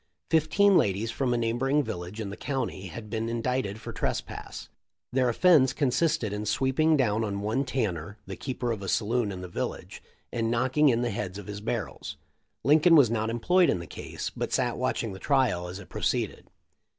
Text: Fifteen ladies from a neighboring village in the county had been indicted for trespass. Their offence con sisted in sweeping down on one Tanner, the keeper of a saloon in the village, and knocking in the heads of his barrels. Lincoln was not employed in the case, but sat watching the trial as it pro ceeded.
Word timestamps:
Fifteen 0.31 0.77
ladies 0.79 1.11
from 1.11 1.31
a 1.31 1.37
neighboring 1.37 1.83
village 1.83 2.19
in 2.19 2.31
the 2.31 2.35
county 2.35 2.87
had 2.87 3.07
been 3.07 3.29
indicted 3.29 3.79
for 3.79 3.93
trespass. 3.93 4.67
Their 5.13 5.29
offence 5.29 5.73
con 5.73 5.89
sisted 5.89 6.31
in 6.31 6.47
sweeping 6.47 6.97
down 6.97 7.23
on 7.23 7.41
one 7.41 7.65
Tanner, 7.65 8.17
the 8.25 8.35
keeper 8.35 8.71
of 8.71 8.81
a 8.81 8.89
saloon 8.89 9.31
in 9.31 9.41
the 9.41 9.47
village, 9.47 10.01
and 10.33 10.49
knocking 10.49 10.89
in 10.89 11.03
the 11.03 11.11
heads 11.11 11.37
of 11.37 11.45
his 11.45 11.61
barrels. 11.61 12.17
Lincoln 12.63 12.95
was 12.95 13.11
not 13.11 13.29
employed 13.29 13.69
in 13.69 13.77
the 13.77 13.85
case, 13.85 14.31
but 14.35 14.51
sat 14.51 14.75
watching 14.79 15.13
the 15.13 15.19
trial 15.19 15.67
as 15.67 15.77
it 15.77 15.87
pro 15.87 16.01
ceeded. 16.01 16.45